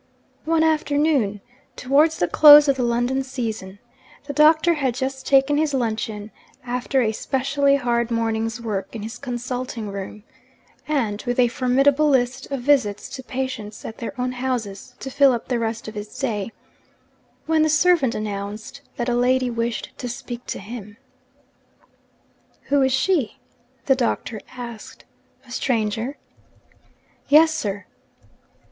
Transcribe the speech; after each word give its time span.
One 0.45 0.63
afternoon, 0.63 1.41
towards 1.75 2.17
the 2.17 2.27
close 2.27 2.67
of 2.67 2.75
the 2.75 2.81
London 2.81 3.21
season, 3.21 3.77
the 4.25 4.33
Doctor 4.33 4.73
had 4.73 4.95
just 4.95 5.27
taken 5.27 5.57
his 5.57 5.75
luncheon 5.75 6.31
after 6.65 7.03
a 7.03 7.11
specially 7.11 7.75
hard 7.75 8.09
morning's 8.09 8.59
work 8.59 8.95
in 8.95 9.03
his 9.03 9.19
consulting 9.19 9.91
room, 9.91 10.23
and 10.87 11.21
with 11.27 11.39
a 11.39 11.49
formidable 11.49 12.09
list 12.09 12.49
of 12.51 12.61
visits 12.61 13.09
to 13.09 13.21
patients 13.21 13.85
at 13.85 13.99
their 13.99 14.19
own 14.19 14.31
houses 14.31 14.95
to 15.01 15.11
fill 15.11 15.33
up 15.33 15.49
the 15.49 15.59
rest 15.59 15.87
of 15.87 15.93
his 15.93 16.17
day 16.17 16.49
when 17.45 17.61
the 17.61 17.69
servant 17.69 18.15
announced 18.15 18.81
that 18.95 19.07
a 19.07 19.13
lady 19.13 19.51
wished 19.51 19.91
to 19.99 20.09
speak 20.09 20.43
to 20.47 20.57
him. 20.57 20.97
'Who 22.69 22.81
is 22.81 22.91
she?' 22.91 23.37
the 23.85 23.93
Doctor 23.93 24.41
asked. 24.57 25.05
'A 25.45 25.51
stranger?' 25.51 26.17
'Yes, 27.29 27.53
sir.' 27.53 27.85